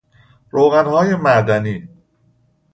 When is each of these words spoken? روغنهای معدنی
روغنهای 0.49 1.15
معدنی 1.15 1.89